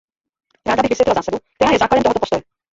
Ráda 0.67 0.81
bych 0.83 0.89
vysvětlila 0.89 1.15
zásadu, 1.15 1.37
která 1.55 1.71
je 1.71 1.79
základem 1.79 2.03
tohoto 2.03 2.19
postoje. 2.19 2.41